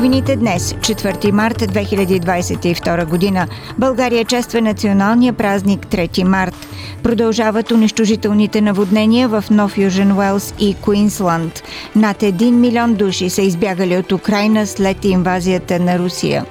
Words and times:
Новините 0.00 0.36
днес, 0.36 0.74
4 0.74 1.30
марта 1.30 1.66
2022 1.66 3.06
година, 3.06 3.48
България 3.78 4.24
чества 4.24 4.60
националния 4.60 5.32
празник 5.32 5.86
3 5.86 6.22
март. 6.22 6.54
Продължават 7.02 7.70
унищожителните 7.70 8.60
наводнения 8.60 9.28
в 9.28 9.44
Нов 9.50 9.78
Южен 9.78 10.12
Уелс 10.12 10.54
и 10.58 10.74
Куинсланд. 10.74 11.62
Над 11.96 12.20
1 12.20 12.50
милион 12.50 12.94
души 12.94 13.30
са 13.30 13.42
избягали 13.42 13.96
от 13.96 14.12
Украина 14.12 14.66
след 14.66 15.04
инвазията 15.04 15.80
на 15.80 15.98
Русия. 15.98 16.44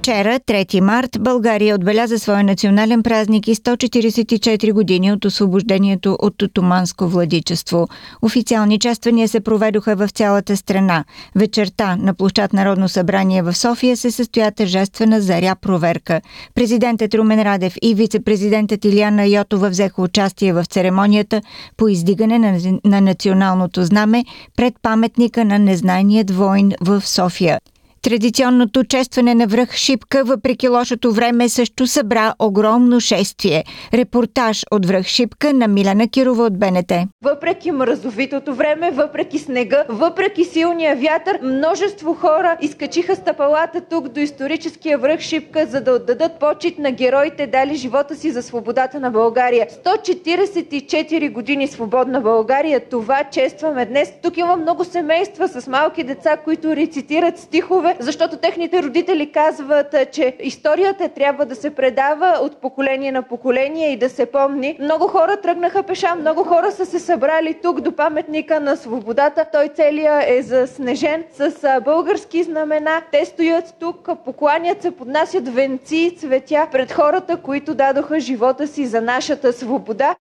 Вчера, 0.00 0.40
3 0.40 0.80
март, 0.80 1.16
България 1.20 1.74
отбеляза 1.74 2.18
своя 2.18 2.44
национален 2.44 3.02
празник 3.02 3.48
и 3.48 3.54
144 3.54 4.72
години 4.72 5.12
от 5.12 5.24
освобождението 5.24 6.16
от 6.20 6.42
отоманско 6.42 7.08
владичество. 7.08 7.88
Официални 8.22 8.78
чествания 8.78 9.28
се 9.28 9.40
проведоха 9.40 9.96
в 9.96 10.08
цялата 10.08 10.56
страна. 10.56 11.04
Вечерта 11.36 11.96
на 11.96 12.14
площад 12.14 12.52
Народно 12.52 12.88
събрание 12.88 13.42
в 13.42 13.54
София 13.54 13.96
се 13.96 14.10
състоя 14.10 14.52
тържествена 14.52 15.20
заря 15.20 15.56
проверка. 15.60 16.20
Президентът 16.54 17.14
Румен 17.14 17.42
Радев 17.42 17.74
и 17.82 17.94
вице-президентът 17.94 18.84
Илияна 18.84 19.26
Йотова 19.26 19.68
взеха 19.68 20.02
участие 20.02 20.52
в 20.52 20.64
церемонията 20.64 21.42
по 21.76 21.88
издигане 21.88 22.38
на, 22.38 22.58
на 22.84 23.00
националното 23.00 23.84
знаме 23.84 24.24
пред 24.56 24.74
паметника 24.82 25.44
на 25.44 25.58
незнайният 25.58 26.30
войн 26.30 26.72
в 26.80 27.02
София. 27.06 27.58
Традиционното 28.02 28.84
честване 28.84 29.34
на 29.34 29.46
връх 29.46 29.74
Шипка, 29.74 30.24
въпреки 30.24 30.68
лошото 30.68 31.12
време, 31.12 31.48
също 31.48 31.86
събра 31.86 32.34
огромно 32.38 33.00
шествие. 33.00 33.64
Репортаж 33.94 34.64
от 34.70 34.86
връх 34.86 35.06
Шипка 35.06 35.52
на 35.52 35.68
Милена 35.68 36.08
Кирова 36.08 36.44
от 36.44 36.58
БНТ. 36.58 36.92
Въпреки 37.24 37.70
мразовитото 37.70 38.54
време, 38.54 38.90
въпреки 38.90 39.38
снега, 39.38 39.84
въпреки 39.88 40.44
силния 40.44 40.96
вятър, 40.96 41.38
множество 41.42 42.14
хора 42.14 42.56
изкачиха 42.60 43.16
стъпалата 43.16 43.80
тук 43.80 44.08
до 44.08 44.20
историческия 44.20 44.98
връх 44.98 45.20
Шипка, 45.20 45.66
за 45.66 45.80
да 45.80 45.92
отдадат 45.92 46.38
почет 46.40 46.78
на 46.78 46.90
героите, 46.92 47.46
дали 47.46 47.74
живота 47.74 48.16
си 48.16 48.30
за 48.30 48.42
свободата 48.42 49.00
на 49.00 49.10
България. 49.10 49.66
144 49.84 51.32
години 51.32 51.68
свободна 51.68 52.20
България, 52.20 52.80
това 52.90 53.24
честваме 53.32 53.86
днес. 53.86 54.12
Тук 54.22 54.36
има 54.36 54.56
много 54.56 54.84
семейства 54.84 55.48
с 55.48 55.66
малки 55.66 56.04
деца, 56.04 56.36
които 56.36 56.76
рецитират 56.76 57.38
стихове 57.38 57.89
защото 57.98 58.36
техните 58.36 58.82
родители 58.82 59.32
казват, 59.32 59.94
че 60.12 60.36
историята 60.40 61.08
трябва 61.08 61.46
да 61.46 61.54
се 61.54 61.70
предава 61.70 62.38
от 62.42 62.56
поколение 62.56 63.12
на 63.12 63.22
поколение 63.22 63.92
и 63.92 63.96
да 63.96 64.08
се 64.08 64.26
помни. 64.26 64.76
Много 64.80 65.08
хора 65.08 65.36
тръгнаха 65.36 65.82
пеша, 65.82 66.14
много 66.14 66.44
хора 66.44 66.72
са 66.72 66.86
се 66.86 66.98
събрали 66.98 67.54
тук 67.62 67.80
до 67.80 67.92
паметника 67.92 68.60
на 68.60 68.76
свободата. 68.76 69.44
Той 69.52 69.68
целия 69.68 70.24
е 70.26 70.42
заснежен 70.42 71.24
с 71.32 71.80
български 71.84 72.42
знамена. 72.42 73.02
Те 73.12 73.24
стоят 73.24 73.74
тук, 73.80 74.08
покланят 74.24 74.82
се, 74.82 74.90
поднасят 74.90 75.48
венци 75.48 75.96
и 75.96 76.16
цветя 76.16 76.68
пред 76.72 76.92
хората, 76.92 77.36
които 77.36 77.74
дадоха 77.74 78.20
живота 78.20 78.66
си 78.66 78.86
за 78.86 79.00
нашата 79.00 79.52
свобода. 79.52 80.14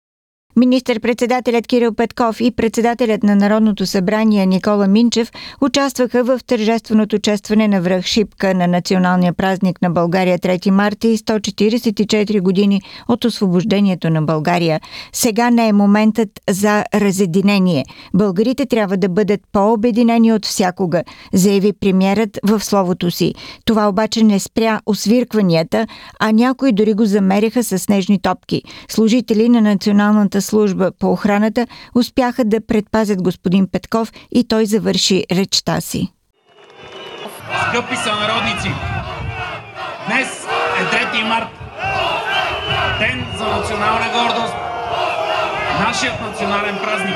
Министър-председателят 0.57 1.67
Кирил 1.67 1.93
Петков 1.93 2.41
и 2.41 2.51
председателят 2.51 3.23
на 3.23 3.35
Народното 3.35 3.85
събрание 3.85 4.45
Никола 4.45 4.87
Минчев 4.87 5.31
участваха 5.61 6.23
в 6.23 6.39
тържественото 6.47 7.19
честване 7.19 7.67
на 7.67 7.81
връх 7.81 8.05
Шипка 8.05 8.53
на 8.53 8.67
националния 8.67 9.33
празник 9.33 9.81
на 9.81 9.89
България 9.89 10.39
3 10.39 10.69
марта 10.69 11.07
и 11.07 11.17
144 11.17 12.41
години 12.41 12.81
от 13.07 13.25
освобождението 13.25 14.09
на 14.09 14.21
България. 14.21 14.81
Сега 15.13 15.49
не 15.49 15.67
е 15.67 15.73
моментът 15.73 16.29
за 16.49 16.83
разединение. 16.95 17.85
Българите 18.13 18.65
трябва 18.65 18.97
да 18.97 19.09
бъдат 19.09 19.41
по-обединени 19.51 20.33
от 20.33 20.45
всякога, 20.45 21.03
заяви 21.33 21.73
премьерът 21.73 22.39
в 22.43 22.63
словото 22.63 23.11
си. 23.11 23.33
Това 23.65 23.89
обаче 23.89 24.23
не 24.23 24.39
спря 24.39 24.79
освиркванията, 24.85 25.87
а 26.19 26.31
някои 26.31 26.71
дори 26.71 26.93
го 26.93 27.05
замеряха 27.05 27.63
с 27.63 27.79
снежни 27.79 28.19
топки. 28.19 28.61
Служители 28.89 29.49
на 29.49 29.61
Националната 29.61 30.41
служба 30.47 30.91
по 30.99 31.11
охраната 31.11 31.67
успяха 31.95 32.45
да 32.45 32.67
предпазят 32.67 33.23
господин 33.23 33.67
Петков 33.71 34.11
и 34.31 34.47
той 34.47 34.65
завърши 34.65 35.23
речта 35.31 35.81
си. 35.81 36.11
Скъпи 37.69 37.95
сънародници, 37.95 38.71
днес 40.07 40.47
е 40.79 40.95
3 40.95 41.23
март, 41.23 41.47
ден 42.99 43.25
за 43.37 43.45
национална 43.45 44.05
гордост, 44.13 44.55
нашият 45.79 46.21
национален 46.21 46.77
празник. 46.83 47.15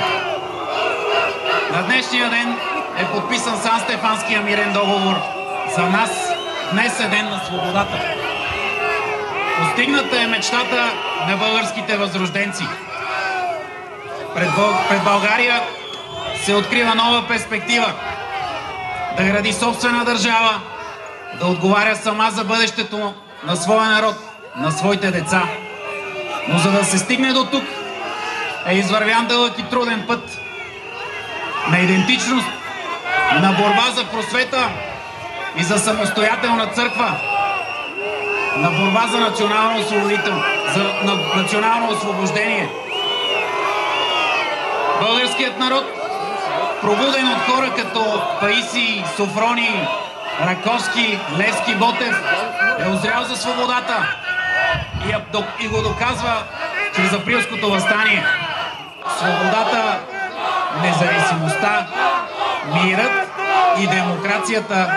На 1.71 1.83
днешния 1.83 2.29
ден 2.29 2.55
е 2.97 3.05
подписан 3.13 3.57
Сан-Стефанския 3.57 4.41
мирен 4.41 4.73
договор. 4.73 5.15
За 5.75 5.85
нас 5.85 6.11
днес 6.73 6.99
е 6.99 7.07
ден 7.07 7.25
на 7.25 7.41
свободата. 7.45 8.01
Постигната 9.59 10.21
е 10.21 10.27
мечтата 10.27 10.91
на 11.27 11.37
българските 11.37 11.97
възрожденци– 11.97 12.63
пред, 14.35 14.49
пред 14.89 15.03
България 15.03 15.61
се 16.43 16.55
открива 16.55 16.95
нова 16.95 17.27
перспектива 17.27 17.93
да 19.17 19.23
гради 19.23 19.53
собствена 19.53 20.05
държава, 20.05 20.61
да 21.39 21.47
отговаря 21.47 21.95
сама 21.95 22.29
за 22.31 22.43
бъдещето 22.43 23.13
на 23.43 23.55
своя 23.55 23.89
народ, 23.89 24.15
на 24.55 24.71
своите 24.71 25.11
деца. 25.11 25.43
Но 26.47 26.57
за 26.57 26.71
да 26.71 26.85
се 26.85 26.97
стигне 26.97 27.33
до 27.33 27.45
тук, 27.45 27.63
е 28.67 28.75
извървян 28.75 29.27
дълъг 29.27 29.59
и 29.59 29.69
труден 29.69 30.03
път 30.07 30.37
на 31.69 31.79
идентичност, 31.79 32.47
на 33.33 33.51
борба 33.51 33.91
за 33.95 34.05
просвета 34.05 34.69
и 35.57 35.63
за 35.63 35.77
самостоятелна 35.77 36.67
църква, 36.67 37.11
на 38.57 38.71
борба 38.71 39.07
за 39.07 39.19
национално 39.19 39.81
за 40.73 40.83
на 41.03 41.15
национално 41.35 41.89
освобождение– 41.89 42.69
Българският 45.01 45.59
народ, 45.59 45.83
пробуден 46.81 47.27
от 47.27 47.37
хора 47.37 47.73
като 47.75 48.21
Паиси, 48.39 49.03
Софрони, 49.15 49.87
Раковски, 50.41 51.19
Левски, 51.37 51.75
Ботев, 51.75 52.23
е 52.79 52.87
озрял 52.87 53.23
за 53.23 53.35
свободата 53.35 54.15
и, 55.05 55.65
и 55.65 55.67
го 55.67 55.81
доказва 55.81 56.43
чрез 56.95 57.13
априлското 57.13 57.71
възстание. 57.71 58.23
Свободата, 59.17 59.99
независимостта, 60.81 61.87
мирът 62.73 63.29
и 63.79 63.87
демокрацията 63.87 64.91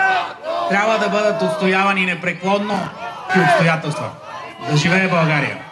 трябва 0.69 0.97
да 0.97 1.09
бъдат 1.09 1.41
отстоявани 1.41 2.05
непреклонно 2.05 2.89
при 3.33 3.41
обстоятелства. 3.41 4.09
Да 4.69 4.77
живее 4.77 5.07
България! 5.07 5.64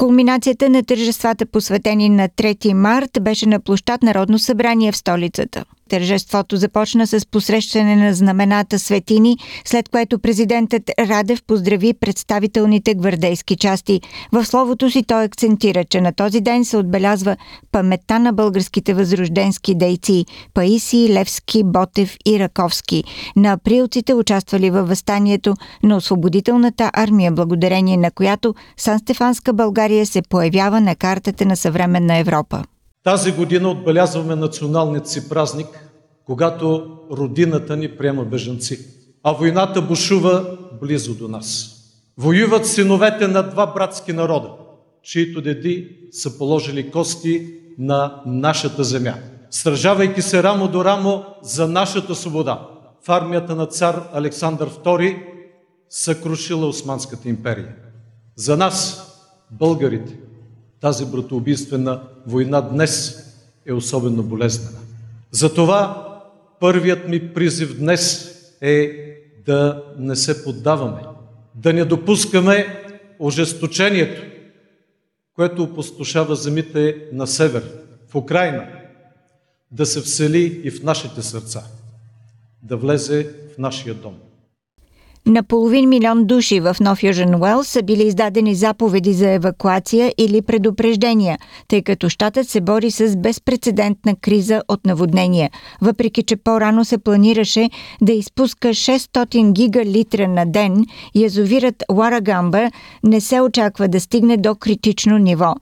Кулминацията 0.00 0.68
на 0.70 0.82
тържествата, 0.82 1.46
посветени 1.46 2.08
на 2.08 2.28
3 2.28 2.72
март, 2.72 3.10
беше 3.20 3.46
на 3.46 3.60
площад 3.60 4.02
Народно 4.02 4.38
събрание 4.38 4.92
в 4.92 4.96
столицата. 4.96 5.64
Тържеството 5.90 6.56
започна 6.56 7.06
с 7.06 7.26
посрещане 7.26 7.96
на 7.96 8.14
знамената 8.14 8.78
светини, 8.78 9.36
след 9.64 9.88
което 9.88 10.18
президентът 10.18 10.90
Радев 10.98 11.42
поздрави 11.46 11.94
представителните 11.94 12.94
гвардейски 12.94 13.56
части. 13.56 14.00
В 14.32 14.44
словото 14.44 14.90
си 14.90 15.02
той 15.02 15.24
акцентира, 15.24 15.84
че 15.84 16.00
на 16.00 16.12
този 16.12 16.40
ден 16.40 16.64
се 16.64 16.76
отбелязва 16.76 17.36
паметта 17.72 18.18
на 18.18 18.32
българските 18.32 18.94
възрожденски 18.94 19.74
дейци 19.74 20.24
Паиси, 20.54 21.08
Левски, 21.12 21.62
Ботев 21.64 22.16
и 22.26 22.38
Раковски. 22.38 23.04
На 23.36 23.52
априлците 23.52 24.14
участвали 24.14 24.70
във 24.70 24.88
възстанието 24.88 25.54
на 25.82 25.96
освободителната 25.96 26.90
армия, 26.92 27.32
благодарение 27.32 27.96
на 27.96 28.10
която 28.10 28.54
Сан-Стефанска 28.76 29.52
България 29.52 30.06
се 30.06 30.22
появява 30.22 30.80
на 30.80 30.94
картата 30.94 31.44
на 31.46 31.56
съвременна 31.56 32.16
Европа. 32.16 32.64
Тази 33.04 33.32
година 33.32 33.70
отбелязваме 33.70 34.36
националният 34.36 35.08
си 35.08 35.28
празник, 35.28 35.90
когато 36.26 36.98
родината 37.10 37.76
ни 37.76 37.96
приема 37.96 38.24
бежанци, 38.24 38.78
а 39.22 39.32
войната 39.32 39.82
бушува 39.82 40.58
близо 40.80 41.14
до 41.14 41.28
нас. 41.28 41.76
Воюват 42.18 42.66
синовете 42.66 43.28
на 43.28 43.42
два 43.42 43.66
братски 43.66 44.12
народа, 44.12 44.50
чието 45.02 45.40
деди 45.40 45.96
са 46.10 46.38
положили 46.38 46.90
кости 46.90 47.54
на 47.78 48.22
нашата 48.26 48.84
земя, 48.84 49.14
сражавайки 49.50 50.22
се 50.22 50.42
рамо 50.42 50.68
до 50.68 50.84
рамо 50.84 51.24
за 51.42 51.68
нашата 51.68 52.14
свобода. 52.14 52.66
в 53.02 53.08
армията 53.08 53.54
на 53.56 53.66
цар 53.66 54.08
Александър 54.12 54.70
II 54.70 55.22
съкрушила 55.90 56.66
Османската 56.66 57.28
империя. 57.28 57.74
За 58.36 58.56
нас, 58.56 59.06
българите, 59.50 60.18
тази 60.80 61.06
братоубийствена 61.06 62.02
война 62.26 62.60
днес 62.60 63.24
е 63.66 63.72
особено 63.72 64.22
болезнена. 64.22 64.78
Затова 65.30 66.06
първият 66.60 67.08
ми 67.08 67.34
призив 67.34 67.78
днес 67.78 68.30
е 68.60 69.06
да 69.46 69.84
не 69.98 70.16
се 70.16 70.44
поддаваме, 70.44 71.02
да 71.54 71.72
не 71.72 71.84
допускаме 71.84 72.84
ожесточението, 73.18 74.22
което 75.34 75.62
опустошава 75.62 76.36
земите 76.36 76.96
на 77.12 77.26
север, 77.26 77.64
в 78.08 78.14
Украина, 78.14 78.68
да 79.70 79.86
се 79.86 80.00
всели 80.00 80.60
и 80.64 80.70
в 80.70 80.82
нашите 80.82 81.22
сърца, 81.22 81.64
да 82.62 82.76
влезе 82.76 83.34
в 83.54 83.58
нашия 83.58 83.94
дом. 83.94 84.29
На 85.26 85.42
половин 85.42 85.88
милион 85.88 86.26
души 86.26 86.60
в 86.60 86.76
Нов 86.80 87.02
Южен 87.02 87.34
Уелс 87.34 87.68
са 87.68 87.82
били 87.82 88.02
издадени 88.02 88.54
заповеди 88.54 89.12
за 89.12 89.30
евакуация 89.30 90.12
или 90.18 90.42
предупреждения, 90.42 91.38
тъй 91.68 91.82
като 91.82 92.08
щатът 92.08 92.48
се 92.48 92.60
бори 92.60 92.90
с 92.90 93.16
безпредседентна 93.16 94.16
криза 94.20 94.62
от 94.68 94.86
наводнения, 94.86 95.50
въпреки 95.80 96.22
че 96.22 96.36
по-рано 96.36 96.84
се 96.84 96.98
планираше 96.98 97.70
да 98.00 98.12
изпуска 98.12 98.68
600 98.68 99.52
гигалитра 99.52 100.28
на 100.28 100.46
ден, 100.46 100.84
язовирът 101.14 101.84
Уарагамба 101.92 102.70
не 103.04 103.20
се 103.20 103.40
очаква 103.40 103.88
да 103.88 104.00
стигне 104.00 104.36
до 104.36 104.54
критично 104.54 105.18
ниво. 105.18 105.54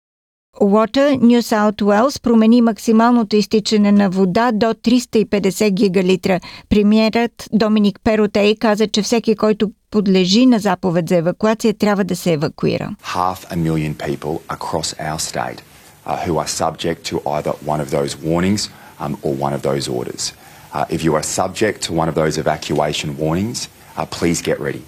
Water 0.61 1.17
New 1.17 1.41
South 1.41 1.81
Wales 1.81 2.21
промени 2.21 2.61
максималното 2.61 3.35
изтичане 3.35 3.91
на 3.91 4.09
вода 4.09 4.51
до 4.51 4.65
350 4.65 5.71
гигалитра. 5.71 6.39
Премьерът 6.69 7.49
Доминик 7.53 7.99
Перотей 8.03 8.55
каза, 8.55 8.87
че 8.87 9.01
всеки, 9.01 9.35
който 9.35 9.71
подлежи 9.91 10.45
на 10.45 10.59
заповед 10.59 11.09
за 11.09 11.15
евакуация, 11.15 11.73
трябва 11.73 12.03
да 12.03 12.15
се 12.15 12.31
евакуира. 12.33 12.95
Half 13.03 13.53
a 13.53 13.55
million 13.55 13.93
people 13.93 14.39
across 14.49 14.95
our 14.99 15.19
state 15.19 15.61
uh, 16.05 16.17
who 16.25 16.33
are 16.43 16.47
subject 16.47 16.99
to 17.11 17.15
either 17.35 17.53
one 17.65 17.81
of 17.85 17.89
those 17.91 18.11
warnings 18.29 18.69
um, 18.99 19.17
or 19.25 19.33
one 19.45 19.53
of 19.57 19.61
those 19.61 19.85
orders. 19.99 20.33
Uh, 20.73 20.85
if 20.95 20.99
you 21.05 21.13
are 21.17 21.25
subject 21.41 21.77
to 21.87 21.93
one 22.01 22.09
of 22.11 22.15
those 22.21 22.35
evacuation 22.43 23.09
warnings, 23.23 23.59
uh, 23.97 24.05
please 24.17 24.39
get 24.49 24.57
ready. 24.67 24.83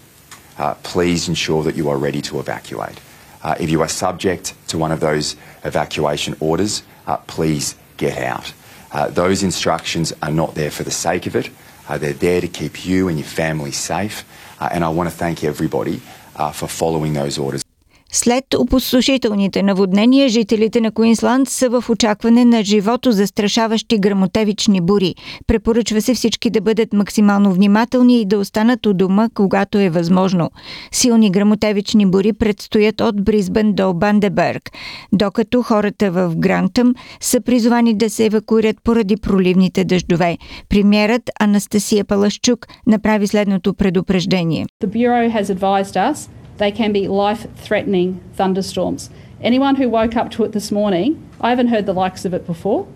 Uh, 0.57 0.74
please 0.94 1.21
ensure 1.33 1.62
that 1.68 1.75
you 1.80 1.86
are 1.92 2.00
ready 2.07 2.21
to 2.30 2.33
evacuate. 2.45 2.98
Uh, 3.41 3.56
if 3.59 3.69
you 3.69 3.81
are 3.81 3.88
subject 3.88 4.53
to 4.68 4.77
one 4.77 4.91
of 4.91 5.00
those 5.00 5.36
evacuation 5.63 6.36
orders, 6.39 6.83
uh, 7.07 7.18
please 7.18 7.75
get 7.97 8.18
out. 8.18 8.53
Uh, 8.91 9.07
those 9.09 9.44
instructions 9.44 10.13
are 10.21 10.31
not 10.31 10.56
there 10.56 10.71
for 10.71 10.83
the 10.83 10.91
sake 10.91 11.25
of 11.25 11.36
it. 11.36 11.50
Uh, 11.88 11.97
they're 11.97 12.13
there 12.13 12.41
to 12.41 12.47
keep 12.47 12.86
you 12.86 13.07
and 13.07 13.18
your 13.18 13.27
family 13.27 13.71
safe. 13.71 14.24
Uh, 14.59 14.69
and 14.71 14.83
I 14.83 14.89
want 14.89 15.09
to 15.09 15.15
thank 15.15 15.44
everybody 15.44 16.01
uh, 16.36 16.51
for 16.51 16.68
following 16.68 17.13
those 17.13 17.38
orders. 17.38 17.63
След 18.11 18.53
опустошителните 18.53 19.63
наводнения, 19.63 20.29
жителите 20.29 20.81
на 20.81 20.91
Куинсланд 20.91 21.50
са 21.50 21.69
в 21.69 21.89
очакване 21.89 22.45
на 22.45 22.63
живото 22.63 23.11
застрашаващи 23.11 24.00
грамотевични 24.00 24.81
бури. 24.81 25.15
Препоръчва 25.47 26.01
се 26.01 26.13
всички 26.13 26.50
да 26.50 26.61
бъдат 26.61 26.94
максимално 26.94 27.53
внимателни 27.53 28.21
и 28.21 28.25
да 28.25 28.38
останат 28.38 28.85
у 28.85 28.94
дома, 28.94 29.29
когато 29.33 29.77
е 29.77 29.89
възможно. 29.89 30.50
Силни 30.91 31.31
грамотевични 31.31 32.06
бури 32.06 32.33
предстоят 32.33 33.01
от 33.01 33.23
Бризбен 33.23 33.73
до 33.73 33.94
Бандеберг, 33.94 34.71
докато 35.13 35.61
хората 35.61 36.11
в 36.11 36.33
Грантъм 36.35 36.94
са 37.21 37.41
призовани 37.41 37.94
да 37.94 38.09
се 38.09 38.25
евакуират 38.25 38.75
поради 38.83 39.17
проливните 39.17 39.83
дъждове. 39.83 40.38
Премьерът 40.69 41.29
Анастасия 41.39 42.06
Палашчук 42.06 42.67
направи 42.88 43.27
следното 43.27 43.73
предупреждение. 43.73 44.65
The 44.83 44.88
Bureau 44.88 45.41
has 45.41 45.44
advised 45.44 46.13
us 46.13 46.38
they 46.59 46.71
can 46.71 46.91
be 46.91 47.07
life 47.07 47.47
threatening 47.56 48.21
thunderstorms. 48.33 49.09
Anyone 49.41 49.75
who 49.77 49.89
woke 49.89 50.15
up 50.15 50.29
to 50.31 50.44
it 50.44 50.51
this 50.51 50.71
morning, 50.71 51.27
I 51.41 51.50
haven't 51.50 51.69
heard 51.69 51.85
the 51.85 51.94
likes 51.94 52.25
of 52.25 52.33
it 52.33 52.45
before, 52.45 52.88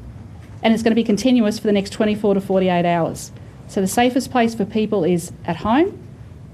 and 0.61 0.73
it's 0.73 0.83
going 0.83 0.91
to 0.91 0.95
be 0.95 1.03
continuous 1.03 1.57
for 1.57 1.67
the 1.67 1.73
next 1.73 1.91
24 1.91 2.35
to 2.35 2.41
48 2.41 2.85
hours. 2.85 3.31
So 3.67 3.81
the 3.81 3.87
safest 3.87 4.31
place 4.31 4.53
for 4.53 4.65
people 4.65 5.05
is 5.05 5.31
at 5.45 5.55
home, 5.55 5.97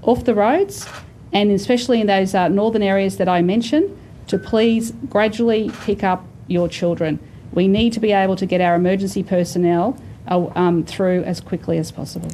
off 0.02 0.24
the 0.24 0.34
roads, 0.34 0.86
and 1.32 1.50
especially 1.50 2.00
in 2.00 2.06
those 2.06 2.34
uh, 2.34 2.48
northern 2.48 2.82
areas 2.82 3.16
that 3.18 3.28
I 3.28 3.42
mentioned, 3.42 3.96
to 4.28 4.38
please 4.38 4.92
gradually 5.08 5.70
pick 5.82 6.04
up 6.04 6.24
your 6.46 6.68
children. 6.68 7.18
We 7.52 7.66
need 7.66 7.92
to 7.94 8.00
be 8.00 8.12
able 8.12 8.36
to 8.36 8.46
get 8.46 8.60
our 8.60 8.76
emergency 8.76 9.24
personnel 9.24 10.00
uh, 10.28 10.46
um, 10.54 10.84
through 10.84 11.24
as 11.24 11.40
quickly 11.40 11.78
as 11.78 11.90
possible. 11.90 12.30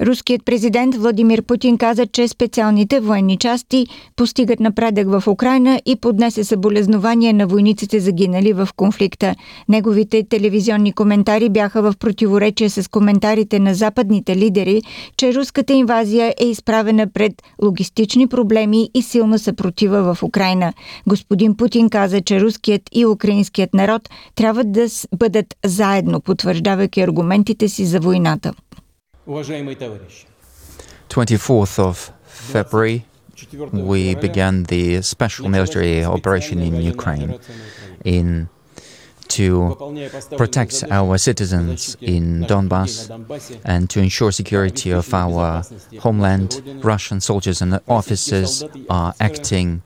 Руският 0.00 0.44
президент 0.44 0.94
Владимир 0.94 1.42
Путин 1.42 1.78
каза, 1.78 2.06
че 2.06 2.28
специалните 2.28 3.00
военни 3.00 3.36
части 3.36 3.86
постигат 4.16 4.60
напредък 4.60 5.08
в 5.08 5.28
Украина 5.28 5.80
и 5.86 5.96
поднесе 5.96 6.44
съболезнования 6.44 7.34
на 7.34 7.46
войниците 7.46 8.00
загинали 8.00 8.52
в 8.52 8.68
конфликта. 8.76 9.34
Неговите 9.68 10.22
телевизионни 10.28 10.92
коментари 10.92 11.48
бяха 11.48 11.82
в 11.82 11.94
противоречие 11.98 12.70
с 12.70 12.90
коментарите 12.90 13.58
на 13.58 13.74
западните 13.74 14.36
лидери, 14.36 14.82
че 15.16 15.34
руската 15.34 15.72
инвазия 15.72 16.34
е 16.40 16.46
изправена 16.46 17.06
пред 17.06 17.42
логистични 17.62 18.26
проблеми 18.26 18.90
и 18.94 19.02
силна 19.02 19.38
съпротива 19.38 20.14
в 20.14 20.22
Украина. 20.22 20.72
Господин 21.06 21.56
Путин 21.56 21.90
каза, 21.90 22.20
че 22.20 22.40
руският 22.40 22.82
и 22.92 23.06
украинският 23.06 23.74
народ 23.74 24.08
трябва 24.34 24.64
да 24.64 24.86
бъдат 25.18 25.54
заедно, 25.64 26.20
потвърждавайки 26.20 27.00
аргументите 27.00 27.68
си 27.68 27.84
за 27.84 28.00
войната. 28.00 28.52
24th 31.08 31.78
of 31.78 32.12
February, 32.26 33.04
we 33.72 34.14
began 34.14 34.64
the 34.64 35.02
special 35.02 35.48
military 35.48 36.04
operation 36.04 36.60
in 36.60 36.74
Ukraine 36.76 37.38
in 38.04 38.48
to 39.28 39.76
protect 40.36 40.84
our 40.90 41.18
citizens 41.18 41.96
in 42.00 42.44
Donbass 42.44 43.10
and 43.64 43.90
to 43.90 44.00
ensure 44.00 44.30
security 44.30 44.92
of 44.92 45.12
our 45.12 45.62
homeland. 45.98 46.62
Russian 46.84 47.20
soldiers 47.20 47.60
and 47.60 47.80
officers 47.88 48.64
are 48.88 49.14
acting 49.20 49.82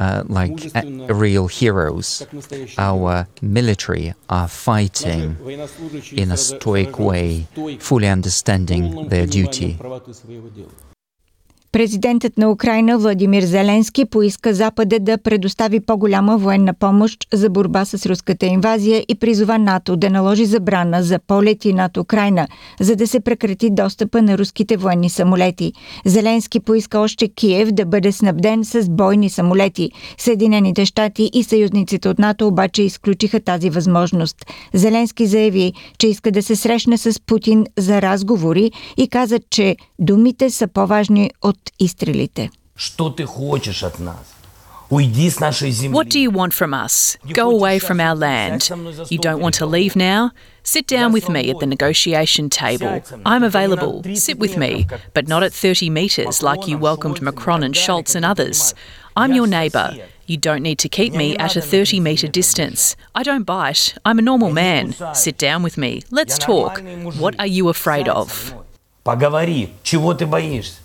uh, 0.00 0.24
like 0.28 0.70
a- 0.74 1.14
real 1.14 1.46
heroes. 1.46 2.26
Our 2.78 3.26
military 3.42 4.14
are 4.28 4.48
fighting 4.48 5.36
in 6.12 6.30
a 6.30 6.36
stoic 6.36 6.98
way, 6.98 7.46
fully 7.78 8.08
understanding 8.08 9.08
their 9.08 9.26
duty. 9.26 9.78
Президентът 11.72 12.38
на 12.38 12.50
Украина 12.50 12.98
Владимир 12.98 13.42
Зеленски 13.42 14.04
поиска 14.04 14.54
Запада 14.54 14.98
да 15.00 15.18
предостави 15.18 15.80
по-голяма 15.80 16.38
военна 16.38 16.74
помощ 16.74 17.26
за 17.32 17.50
борба 17.50 17.84
с 17.84 18.06
руската 18.06 18.46
инвазия 18.46 19.04
и 19.08 19.14
призова 19.14 19.58
НАТО 19.58 19.96
да 19.96 20.10
наложи 20.10 20.44
забрана 20.44 21.02
за 21.02 21.18
полети 21.18 21.72
над 21.72 21.96
Украина, 21.96 22.48
за 22.80 22.96
да 22.96 23.06
се 23.06 23.20
прекрати 23.20 23.70
достъпа 23.70 24.22
на 24.22 24.38
руските 24.38 24.76
военни 24.76 25.10
самолети. 25.10 25.72
Зеленски 26.04 26.60
поиска 26.60 26.98
още 26.98 27.28
Киев 27.28 27.72
да 27.72 27.86
бъде 27.86 28.12
снабден 28.12 28.64
с 28.64 28.90
бойни 28.90 29.30
самолети. 29.30 29.90
Съединените 30.18 30.86
щати 30.86 31.30
и 31.34 31.44
съюзниците 31.44 32.08
от 32.08 32.18
НАТО 32.18 32.46
обаче 32.46 32.82
изключиха 32.82 33.40
тази 33.40 33.70
възможност. 33.70 34.46
Зеленски 34.74 35.26
заяви, 35.26 35.72
че 35.98 36.08
иска 36.08 36.30
да 36.30 36.42
се 36.42 36.56
срещне 36.56 36.98
с 36.98 37.20
Путин 37.26 37.66
за 37.78 38.02
разговори 38.02 38.72
и 38.96 39.08
каза, 39.08 39.38
че 39.50 39.76
думите 39.98 40.50
са 40.50 40.68
по-важни 40.68 41.30
от 41.42 41.59
изстрелите. 41.79 42.51
Что 42.75 43.09
ты 43.09 43.25
хочешь 43.25 43.83
от 43.83 43.99
нас? 43.99 44.35
Уйди 44.89 45.29
с 45.29 45.39
нашей 45.39 45.71
земли. 45.71 45.97
What 45.97 46.09
do 46.09 46.19
you 46.19 46.29
want 46.29 46.53
from 46.53 46.73
us? 46.73 47.17
Go 47.33 47.49
away 47.49 47.79
from 47.79 47.99
our 47.99 48.15
land. 48.15 48.69
You 49.09 49.17
don't 49.17 49.39
want 49.39 49.55
to 49.55 49.65
leave 49.65 49.95
now? 49.95 50.31
Sit 50.63 50.87
down 50.87 51.11
with 51.11 51.27
me 51.27 51.49
at 51.49 51.59
the 51.59 51.65
negotiation 51.65 52.49
table. 52.49 53.01
I'm 53.25 53.43
available. 53.43 54.03
Sit 54.15 54.37
with 54.37 54.57
me, 54.57 54.87
but 55.13 55.27
not 55.27 55.41
at 55.43 55.53
30 55.53 55.89
metres 55.89 56.43
like 56.43 56.67
you 56.67 56.77
welcomed 56.77 57.21
Macron 57.21 57.63
and 57.63 57.75
Schultz 57.75 58.13
and 58.15 58.23
others. 58.23 58.73
I'm 59.15 59.33
your 59.33 59.47
neighbour. 59.47 59.95
You 60.27 60.37
don't 60.37 60.61
need 60.61 60.79
to 60.79 60.89
keep 60.89 61.13
me 61.13 61.35
at 61.37 61.55
a 61.55 61.61
30 61.61 61.99
metre 61.99 62.27
distance. 62.27 62.95
I 63.15 63.23
don't 63.23 63.43
bite. 63.43 63.95
I'm 64.05 64.19
a 64.19 64.23
normal 64.23 64.51
man. 64.51 64.93
Sit 65.13 65.37
down 65.37 65.63
with 65.63 65.77
me. 65.77 66.03
Let's 66.11 66.37
talk. 66.37 66.81
What 67.17 67.39
are 67.39 67.47
you 67.47 67.69
afraid 67.69 68.07
of? 68.07 68.53
Поговори. 69.03 69.69
Чего 69.83 70.13
ты 70.15 70.25
боишься? 70.25 70.81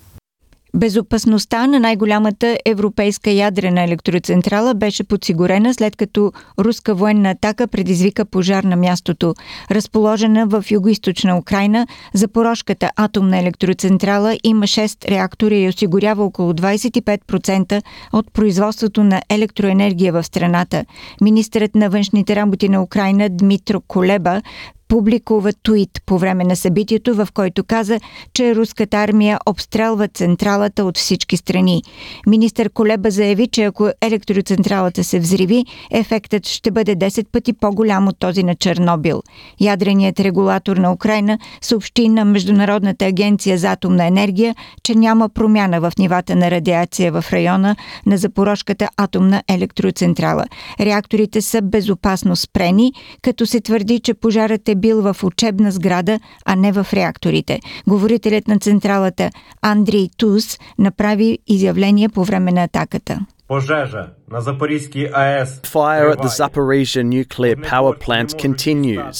Безопасността 0.75 1.67
на 1.67 1.79
най-голямата 1.79 2.57
европейска 2.65 3.31
ядрена 3.31 3.83
електроцентрала 3.83 4.73
беше 4.73 5.03
подсигурена 5.03 5.73
след 5.73 5.95
като 5.95 6.31
руска 6.59 6.95
военна 6.95 7.29
атака 7.29 7.67
предизвика 7.67 8.25
пожар 8.25 8.63
на 8.63 8.75
мястото. 8.75 9.33
Разположена 9.71 10.47
в 10.47 10.63
югоизточна 10.71 11.37
Украина, 11.37 11.87
Запорожката 12.13 12.89
атомна 12.95 13.39
електроцентрала 13.39 14.37
има 14.43 14.65
6 14.65 15.09
реактора 15.09 15.55
и 15.55 15.67
осигурява 15.67 16.23
около 16.23 16.53
25% 16.53 17.81
от 18.13 18.33
производството 18.33 19.03
на 19.03 19.21
електроенергия 19.29 20.13
в 20.13 20.23
страната. 20.23 20.85
Министърът 21.21 21.75
на 21.75 21.89
външните 21.89 22.35
работи 22.35 22.69
на 22.69 22.83
Украина 22.83 23.29
Дмитро 23.29 23.81
Колеба 23.87 24.41
публикува 24.87 25.51
твит 25.63 26.01
по 26.05 26.17
време 26.17 26.43
на 26.43 26.55
събитието, 26.55 27.15
в 27.15 27.27
който 27.33 27.63
каза, 27.63 27.99
че 28.33 28.55
руската 28.55 28.97
армия 28.97 29.39
обстрелва 29.45 30.07
централата 30.07 30.85
от 30.85 30.97
всички 30.97 31.37
страни. 31.37 31.83
Министър 32.27 32.69
Колеба 32.69 33.11
заяви, 33.11 33.47
че 33.47 33.63
ако 33.63 33.89
електроцентралата 34.01 35.03
се 35.03 35.19
взриви, 35.19 35.65
ефектът 35.91 36.47
ще 36.47 36.71
бъде 36.71 36.95
10 36.95 37.27
пъти 37.31 37.53
по-голям 37.53 38.07
от 38.07 38.19
този 38.19 38.43
на 38.43 38.55
Чернобил. 38.55 39.21
Ядреният 39.61 40.19
регулатор 40.19 40.77
на 40.77 40.93
Украина 40.93 41.39
съобщи 41.61 42.09
на 42.09 42.25
Международната 42.25 43.05
агенция 43.05 43.57
за 43.57 43.71
атомна 43.71 44.05
енергия, 44.05 44.55
че 44.83 44.95
няма 44.95 45.29
промяна 45.29 45.81
в 45.81 45.91
нивата 45.99 46.35
на 46.35 46.51
радиация 46.51 47.11
в 47.11 47.25
района 47.33 47.75
на 48.05 48.17
Запорожката 48.17 48.89
атомна 48.97 49.43
електроцентрала. 49.47 50.45
Реакторите 50.79 51.41
са 51.41 51.61
безопасно 51.61 52.35
спрени, 52.35 52.93
като 53.21 53.45
се 53.45 53.61
твърди, 53.61 53.99
че 53.99 54.13
пожарът 54.13 54.69
е 54.69 54.74
бил 54.75 55.13
в 55.13 55.23
учебна 55.23 55.71
сграда, 55.71 56.19
а 56.45 56.55
не 56.55 56.71
в 56.71 56.93
реакторите. 56.93 57.59
Говорителят 57.87 58.47
на 58.47 58.59
централата 58.59 59.29
Андрей 59.61 60.09
Туз 60.17 60.59
направи 60.77 61.39
изявление 61.47 62.09
по 62.09 62.23
време 62.23 62.51
на 62.51 62.63
атаката. 62.63 63.19
Пожежа 63.47 64.09
на 64.29 64.41
Запорізькій 64.41 65.09
АЕС. 65.13 65.61
Fire 65.61 66.11
at 66.13 66.21
the 66.21 66.33
Zaporizhia 66.39 67.03
nuclear 67.03 67.55
power 67.73 67.93
plant 68.05 68.29
continues. 68.45 69.17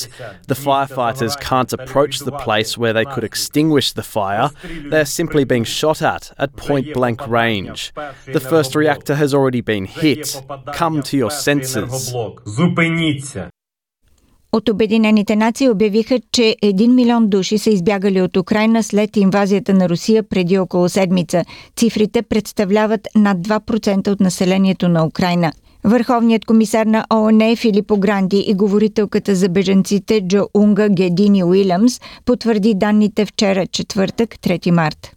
The 0.51 0.59
firefighters 0.67 1.33
can't 1.49 1.71
approach 1.77 2.15
the 2.19 2.37
place 2.45 2.71
where 2.79 2.93
they 2.97 3.05
could 3.13 3.25
extinguish 3.31 3.87
the 3.99 4.07
fire. 4.15 4.47
They're 4.91 5.13
simply 5.19 5.43
being 5.51 5.67
shot 5.79 5.99
at 6.15 6.23
at 6.43 6.49
point 6.67 6.87
blank 6.97 7.19
range. 7.39 7.79
The 8.37 8.45
first 8.51 8.71
reactor 8.81 9.15
has 9.23 9.31
already 9.37 9.63
been 9.73 9.85
hit. 10.01 10.25
Come 10.81 10.95
to 11.09 11.15
your 11.21 11.33
senses. 11.47 11.93
От 14.55 14.69
Обединените 14.69 15.35
нации 15.35 15.69
обявиха, 15.69 16.19
че 16.31 16.55
1 16.63 16.87
милион 16.87 17.27
души 17.27 17.57
са 17.57 17.69
избягали 17.69 18.21
от 18.21 18.37
Украина 18.37 18.83
след 18.83 19.17
инвазията 19.17 19.73
на 19.73 19.89
Русия 19.89 20.23
преди 20.23 20.57
около 20.57 20.89
седмица. 20.89 21.45
Цифрите 21.75 22.21
представляват 22.21 23.07
над 23.15 23.37
2% 23.37 24.07
от 24.07 24.19
населението 24.19 24.89
на 24.89 25.05
Украина. 25.05 25.51
Върховният 25.83 26.45
комисар 26.45 26.85
на 26.85 27.05
ООН 27.13 27.55
Филипо 27.55 27.97
Гранди 27.97 28.43
и 28.47 28.53
говорителката 28.53 29.35
за 29.35 29.49
бежанците 29.49 30.21
Джо 30.27 30.47
Унга 30.53 30.89
Гедини 30.89 31.43
Уилямс 31.43 32.01
потвърди 32.25 32.73
данните 32.75 33.25
вчера, 33.25 33.67
четвъртък, 33.67 34.35
3 34.35 34.71
март. 34.71 35.15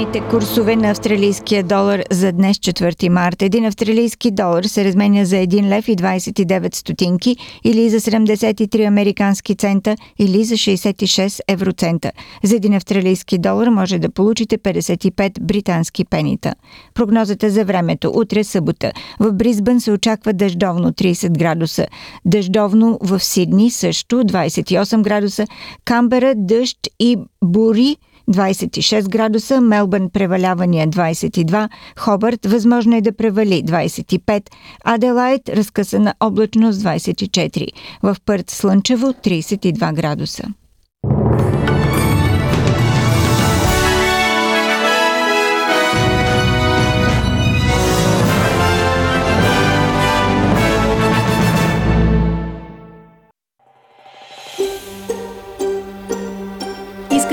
Обменните 0.00 0.28
курсове 0.30 0.76
на 0.76 0.90
австралийския 0.90 1.62
долар 1.62 2.02
за 2.10 2.32
днес 2.32 2.56
4 2.56 3.08
марта. 3.08 3.44
Един 3.44 3.64
австралийски 3.64 4.30
долар 4.30 4.64
се 4.64 4.84
разменя 4.84 5.24
за 5.24 5.36
1 5.36 5.68
лев 5.68 5.88
и 5.88 5.96
29 5.96 6.74
стотинки 6.74 7.36
или 7.64 7.90
за 7.90 8.00
73 8.00 8.86
американски 8.86 9.54
цента 9.54 9.96
или 10.18 10.44
за 10.44 10.54
66 10.54 11.40
евроцента. 11.48 12.12
За 12.44 12.56
един 12.56 12.74
австралийски 12.74 13.38
долар 13.38 13.68
може 13.68 13.98
да 13.98 14.10
получите 14.10 14.58
55 14.58 15.40
британски 15.40 16.04
пенита. 16.04 16.54
Прогнозата 16.94 17.50
за 17.50 17.64
времето. 17.64 18.12
Утре 18.14 18.44
събота. 18.44 18.92
В 19.20 19.32
Бризбън 19.32 19.80
се 19.80 19.92
очаква 19.92 20.32
дъждовно 20.32 20.92
30 20.92 21.38
градуса. 21.38 21.86
Дъждовно 22.24 22.98
в 23.02 23.20
Сидни 23.20 23.70
също 23.70 24.16
28 24.16 25.02
градуса. 25.02 25.46
Камбера 25.84 26.34
дъжд 26.36 26.78
и 27.00 27.16
бури 27.44 27.96
26 28.30 29.08
градуса, 29.08 29.60
Мелбърн 29.60 30.10
превалявания 30.10 30.88
22, 30.88 31.68
Хобърт 31.98 32.46
възможно 32.46 32.96
е 32.96 33.00
да 33.00 33.12
превали 33.12 33.64
25, 33.64 34.42
Аделайт 34.84 35.48
разкъсана 35.48 36.14
облачност 36.20 36.80
24, 36.80 37.66
в 38.02 38.16
Пърт 38.26 38.50
слънчево 38.50 39.06
32 39.06 39.94
градуса. 39.94 40.44